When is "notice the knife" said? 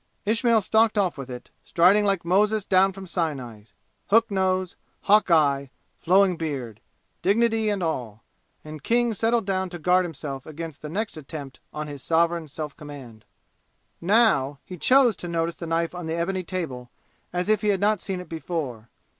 15.27-15.93